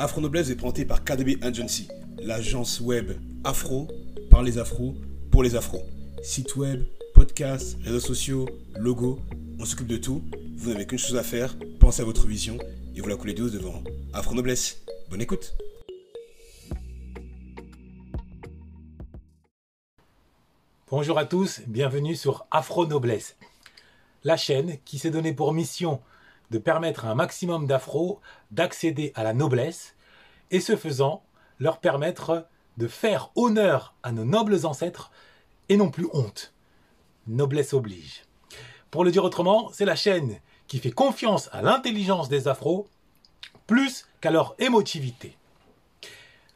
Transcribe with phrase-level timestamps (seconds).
[0.00, 1.88] Afro Noblesse est présenté par KDB Agency,
[2.22, 3.88] l'agence web afro
[4.30, 4.94] par les afros
[5.32, 5.82] pour les afros.
[6.22, 9.18] Site web, podcast, réseaux sociaux, logo,
[9.58, 10.22] on s'occupe de tout.
[10.56, 12.58] Vous n'avez qu'une chose à faire, pensez à votre vision
[12.94, 13.82] et vous la coulez douce devant
[14.12, 14.84] Afro Noblesse.
[15.10, 15.56] Bonne écoute.
[20.88, 23.34] Bonjour à tous, bienvenue sur Afro Noblesse,
[24.22, 26.00] la chaîne qui s'est donnée pour mission
[26.50, 28.20] de permettre à un maximum d'afro
[28.50, 29.94] d'accéder à la noblesse
[30.50, 31.22] et ce faisant
[31.58, 35.10] leur permettre de faire honneur à nos nobles ancêtres
[35.68, 36.54] et non plus honte.
[37.26, 38.24] Noblesse oblige.
[38.90, 42.86] Pour le dire autrement, c'est la chaîne qui fait confiance à l'intelligence des afros
[43.66, 45.36] plus qu'à leur émotivité.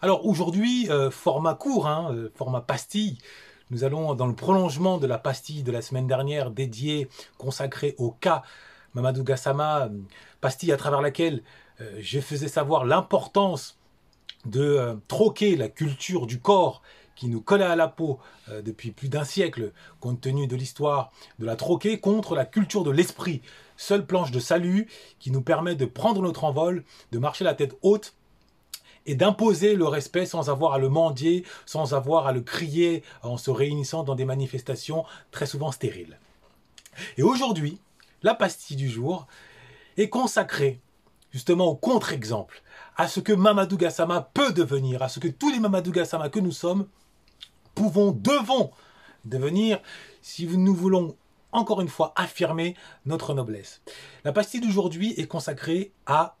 [0.00, 3.18] Alors aujourd'hui, euh, format court, hein, euh, format pastille,
[3.70, 8.10] nous allons dans le prolongement de la pastille de la semaine dernière dédiée, consacrée au
[8.12, 8.42] cas
[8.96, 9.90] Mamadou Gassama,
[10.40, 11.42] pastille à travers laquelle
[11.82, 13.78] euh, je faisais savoir l'importance
[14.46, 16.80] de euh, troquer la culture du corps
[17.14, 21.12] qui nous collait à la peau euh, depuis plus d'un siècle, compte tenu de l'histoire,
[21.38, 23.42] de la troquer contre la culture de l'esprit,
[23.76, 26.82] seule planche de salut qui nous permet de prendre notre envol,
[27.12, 28.14] de marcher la tête haute
[29.04, 33.36] et d'imposer le respect sans avoir à le mendier, sans avoir à le crier en
[33.36, 36.18] se réunissant dans des manifestations très souvent stériles.
[37.18, 37.78] Et aujourd'hui,
[38.22, 39.26] la pastille du jour
[39.96, 40.80] est consacrée
[41.32, 42.62] justement au contre-exemple,
[42.96, 46.40] à ce que Mamadou Gassama peut devenir, à ce que tous les Mamadou Gassama que
[46.40, 46.88] nous sommes
[47.74, 48.70] pouvons, devons
[49.26, 49.80] devenir
[50.22, 51.14] si nous voulons
[51.52, 53.82] encore une fois affirmer notre noblesse.
[54.24, 56.36] La pastille d'aujourd'hui est consacrée à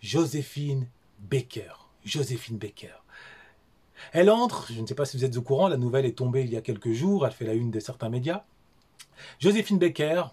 [0.00, 1.72] Joséphine Baker.
[2.04, 2.94] Joséphine Baker.
[4.12, 6.42] Elle entre, je ne sais pas si vous êtes au courant, la nouvelle est tombée
[6.42, 8.44] il y a quelques jours, elle fait la une de certains médias.
[9.38, 10.24] Joséphine Baker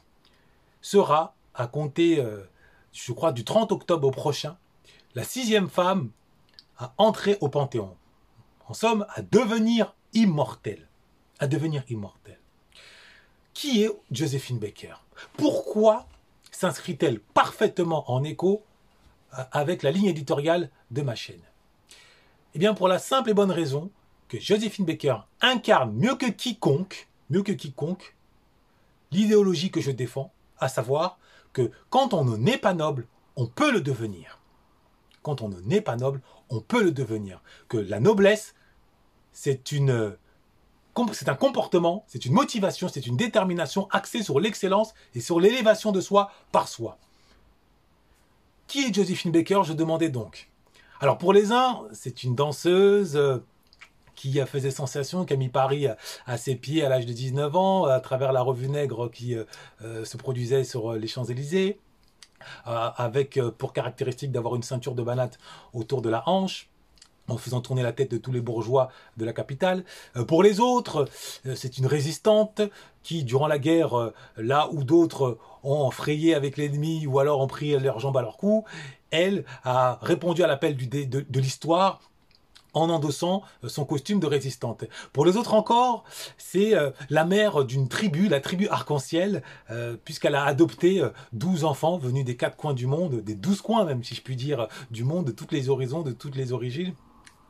[0.87, 2.49] sera, à compter, euh,
[2.93, 4.57] je crois, du 30 octobre au prochain,
[5.15, 6.11] la sixième femme
[6.77, 7.97] à entrer au Panthéon.
[8.67, 10.87] En somme, à devenir immortelle.
[11.39, 12.39] À devenir immortelle.
[13.53, 14.95] Qui est Joséphine Baker?
[15.35, 16.07] Pourquoi
[16.51, 18.63] s'inscrit-elle parfaitement en écho
[19.37, 21.43] euh, avec la ligne éditoriale de ma chaîne?
[22.53, 23.91] Eh bien, pour la simple et bonne raison
[24.29, 28.15] que Joséphine Baker incarne mieux que quiconque, mieux que quiconque,
[29.11, 31.17] l'idéologie que je défends, à savoir
[31.53, 34.39] que quand on n'est pas noble, on peut le devenir.
[35.21, 37.41] Quand on n'est pas noble, on peut le devenir.
[37.67, 38.55] Que la noblesse,
[39.31, 40.17] c'est une
[41.13, 45.91] c'est un comportement, c'est une motivation, c'est une détermination axée sur l'excellence et sur l'élévation
[45.91, 46.97] de soi par soi.
[48.65, 49.61] Qui est Josephine Baker?
[49.63, 50.49] Je demandais donc.
[50.99, 53.37] Alors pour les uns, c'est une danseuse, euh,
[54.17, 55.87] qui faisait sensation, qui a mis Paris
[56.25, 59.45] à, ses pieds à l'âge de 19 ans, à travers la revue Nègre qui euh,
[59.83, 61.79] euh, se produisait sur euh, les Champs-Élysées,
[62.65, 65.39] avec pour caractéristique d'avoir une ceinture de banate
[65.73, 66.69] autour de la hanche
[67.27, 69.83] en faisant tourner la tête de tous les bourgeois de la capitale.
[70.27, 71.09] Pour les autres,
[71.55, 72.61] c'est une résistante
[73.01, 77.77] qui, durant la guerre, là où d'autres ont frayé avec l'ennemi ou alors ont pris
[77.79, 78.65] leurs jambes à leur cou,
[79.09, 81.99] elle a répondu à l'appel de l'histoire
[82.77, 84.85] en endossant euh, son costume de résistante.
[85.13, 86.03] Pour les autres encore,
[86.37, 91.97] c'est euh, la mère d'une tribu, la tribu arc-en-ciel, euh, puisqu'elle a adopté 12 enfants
[91.97, 95.03] venus des quatre coins du monde, des 12 coins même, si je puis dire, du
[95.03, 96.93] monde, de toutes les horizons, de toutes les origines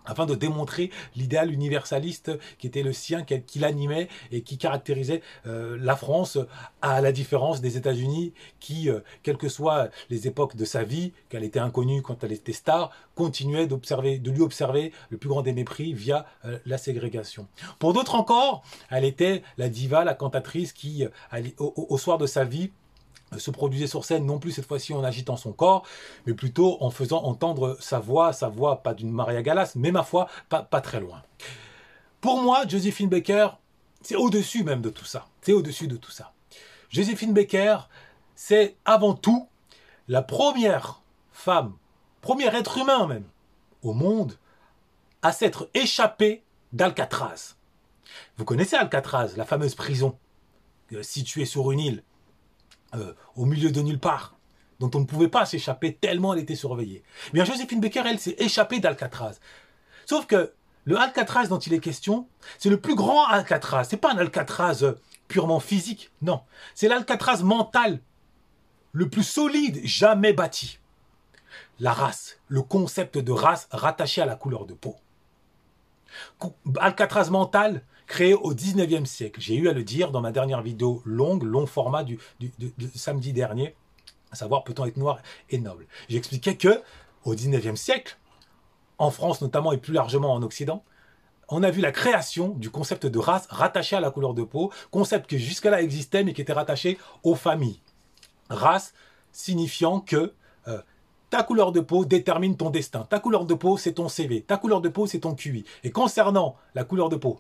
[0.08, 5.78] afin de démontrer l'idéal universaliste qui était le sien, qui l'animait et qui caractérisait euh,
[5.80, 6.38] la France
[6.82, 11.14] à la différence des États-Unis qui, euh, quelles que soient les époques de sa vie,
[11.30, 15.42] qu'elle était inconnue quand elle était star, continuait d'observer, de lui observer le plus grand
[15.42, 17.48] des mépris via euh, la ségrégation.
[17.80, 21.06] Pour d'autres encore, elle était la diva, la cantatrice qui,
[21.58, 22.72] au soir de sa vie,
[23.38, 25.84] se produisait sur scène non plus cette fois-ci en agitant son corps,
[26.26, 30.04] mais plutôt en faisant entendre sa voix, sa voix pas d'une Maria Galas, mais ma
[30.04, 31.22] foi, pas, pas très loin.
[32.22, 33.50] Pour moi, Josephine Baker,
[34.02, 35.28] c'est au-dessus même de tout ça.
[35.42, 36.34] C'est au-dessus de tout ça.
[36.90, 37.80] Josephine Baker,
[38.36, 39.48] c'est avant tout
[40.08, 41.02] la première
[41.32, 41.74] femme,
[42.22, 43.26] premier être humain même,
[43.84, 44.38] au monde,
[45.22, 47.56] à s'être échappée d'Alcatraz.
[48.38, 50.18] Vous connaissez Alcatraz, la fameuse prison
[50.94, 52.04] euh, située sur une île
[52.96, 54.36] euh, au milieu de nulle part,
[54.80, 57.04] dont on ne pouvait pas s'échapper tellement elle était surveillée.
[57.34, 59.40] Bien, Joséphine Baker, elle, s'est échappée d'Alcatraz.
[60.06, 60.54] Sauf que
[60.86, 63.86] le Alcatraz dont il est question, c'est le plus grand Alcatraz.
[63.90, 64.94] C'est pas un Alcatraz euh,
[65.28, 66.42] purement physique, non.
[66.76, 68.00] C'est l'Alcatraz mental,
[68.94, 70.80] le plus solide jamais bâti.
[71.80, 74.96] La race, le concept de race rattaché à la couleur de peau.
[76.80, 79.40] Alcatraz mental, créé au 19e siècle.
[79.40, 82.18] J'ai eu à le dire dans ma dernière vidéo longue, long format du,
[82.96, 83.76] samedi dernier,
[84.32, 85.20] à savoir peut-on être noir
[85.50, 85.86] et noble?
[86.10, 86.82] J'expliquais que
[87.26, 88.18] au 19e siècle,
[88.98, 90.84] en France notamment et plus largement en Occident,
[91.50, 94.72] on a vu la création du concept de race rattaché à la couleur de peau,
[94.92, 97.80] concept qui jusque-là existait mais qui était rattaché aux familles.
[98.50, 98.94] Race
[99.32, 100.34] signifiant que
[100.68, 100.82] euh,
[101.30, 103.06] ta couleur de peau détermine ton destin.
[103.10, 104.42] Ta couleur de peau, c'est ton CV.
[104.42, 105.66] Ta couleur de peau, c'est ton QI.
[105.84, 107.40] Et concernant la couleur de peau,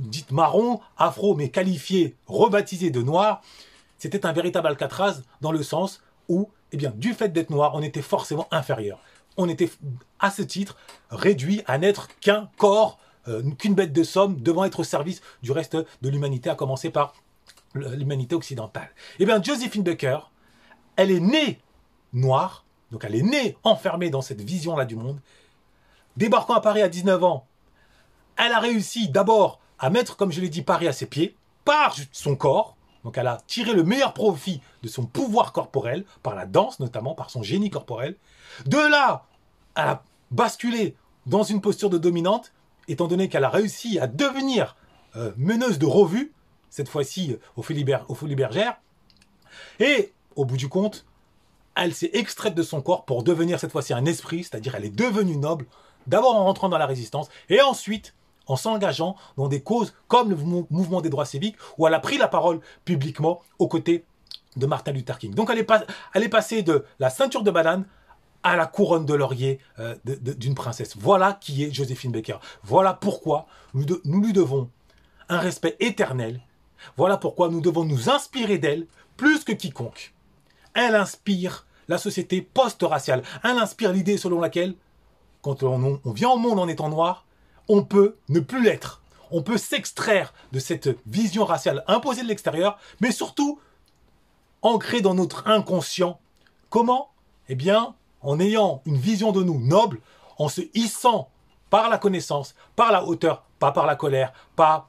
[0.00, 3.42] dite marron, afro, mais qualifiée, rebaptisée de noir,
[3.98, 7.82] c'était un véritable alcatraz dans le sens où, eh bien, du fait d'être noir, on
[7.82, 9.00] était forcément inférieur.
[9.36, 9.70] On était,
[10.18, 10.76] à ce titre,
[11.10, 12.98] réduit à n'être qu'un corps,
[13.28, 16.90] euh, qu'une bête de somme devant être au service du reste de l'humanité, à commencer
[16.90, 17.14] par
[17.74, 18.90] l'humanité occidentale.
[19.18, 20.18] Eh bien, Josephine Baker,
[20.96, 21.60] elle est née
[22.12, 25.20] noire, donc elle est née enfermée dans cette vision-là du monde.
[26.16, 27.46] Débarquant à Paris à 19 ans,
[28.36, 31.34] elle a réussi d'abord à mettre, comme je l'ai dit, Paris à ses pieds,
[31.64, 36.34] par son corps, donc elle a tiré le meilleur profit de son pouvoir corporel, par
[36.34, 38.14] la danse notamment, par son génie corporel.
[38.66, 39.24] De là,
[39.74, 40.94] elle a basculé
[41.26, 42.52] dans une posture de dominante,
[42.88, 44.76] étant donné qu'elle a réussi à devenir
[45.16, 46.32] euh, meneuse de revue,
[46.68, 48.80] cette fois-ci euh, au Folies Bergères.
[49.78, 51.06] Et au bout du compte,
[51.74, 54.94] elle s'est extraite de son corps pour devenir cette fois-ci un esprit, c'est-à-dire elle est
[54.94, 55.66] devenue noble,
[56.06, 58.14] d'abord en rentrant dans la résistance, et ensuite
[58.50, 62.18] en s'engageant dans des causes comme le mouvement des droits civiques, où elle a pris
[62.18, 64.04] la parole publiquement aux côtés
[64.56, 65.34] de Martin Luther King.
[65.34, 65.58] Donc elle
[66.24, 67.84] est, passée de la ceinture de banane
[68.42, 70.96] à la couronne de laurier euh, d'une princesse.
[70.98, 72.38] Voilà qui est Joséphine Baker.
[72.64, 74.68] Voilà pourquoi nous, nous lui devons
[75.28, 76.40] un respect éternel.
[76.96, 78.86] Voilà pourquoi nous devons nous inspirer d'elle
[79.16, 80.12] plus que quiconque.
[80.74, 83.22] Elle inspire la société post-raciale.
[83.44, 84.74] Elle inspire l'idée selon laquelle,
[85.40, 87.26] quand on, on vient au monde en étant noir,
[87.72, 89.00] on peut ne plus l'être.
[89.30, 93.60] On peut s'extraire de cette vision raciale imposée de l'extérieur, mais surtout
[94.60, 96.18] ancrée dans notre inconscient.
[96.68, 97.12] Comment?
[97.48, 100.00] Eh bien, en ayant une vision de nous noble,
[100.36, 101.30] en se hissant
[101.70, 104.88] par la connaissance, par la hauteur, pas par la colère, pas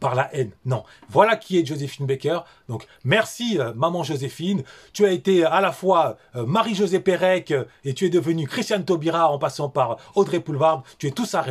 [0.00, 0.50] par la haine.
[0.64, 0.82] Non.
[1.08, 2.40] Voilà qui est Joséphine Baker.
[2.68, 4.64] Donc merci euh, maman Joséphine.
[4.92, 8.84] Tu as été à la fois euh, Marie-Josée Pérec euh, et tu es devenue Christiane
[8.84, 10.82] Taubira en passant par Audrey Poulvard.
[10.98, 11.44] Tu es tous ça.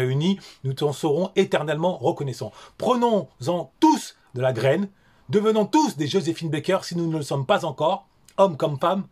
[0.63, 2.51] Nous t'en serons éternellement reconnaissants.
[2.77, 4.89] Prenons-en tous de la graine.
[5.29, 8.07] Devenons tous des Joséphine Baker si nous ne le sommes pas encore,
[8.37, 9.03] hommes comme femmes.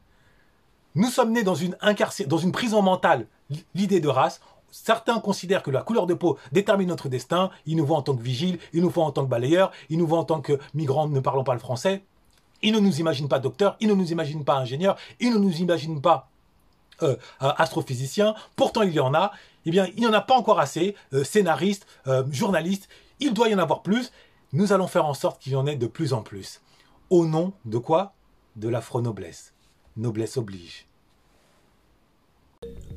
[0.95, 1.77] Nous sommes nés dans une,
[2.25, 3.27] dans une prison mentale,
[3.75, 7.49] l'idée de race certains considèrent que la couleur de peau détermine notre destin.
[7.65, 9.97] Ils nous voient en tant que vigiles, ils nous voient en tant que balayeurs, ils
[9.97, 12.03] nous voient en tant que migrants ne parlant pas le français.
[12.61, 15.57] Ils ne nous imaginent pas docteurs, ils ne nous imaginent pas ingénieurs, ils ne nous
[15.57, 16.29] imaginent pas
[17.03, 18.33] euh, astrophysiciens.
[18.55, 19.31] Pourtant, il y en a.
[19.65, 20.95] Eh bien, il n'y en a pas encore assez.
[21.13, 24.11] Euh, scénaristes, euh, journalistes, il doit y en avoir plus.
[24.53, 26.61] Nous allons faire en sorte qu'il y en ait de plus en plus.
[27.09, 28.13] Au nom de quoi?
[28.55, 29.53] De l'afro-noblesse.
[29.97, 30.86] Noblesse oblige.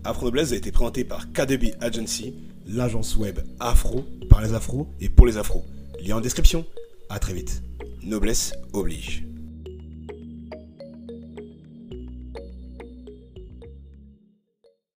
[0.03, 2.35] Afro Noblesse a été présenté par KDB Agency,
[2.67, 5.65] l'agence web afro par les afros et pour les afros.
[6.03, 6.65] Lien en description.
[7.11, 7.63] À très vite.
[8.03, 9.30] Noblesse oblige.